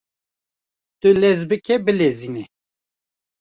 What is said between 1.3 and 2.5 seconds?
bike bilezîne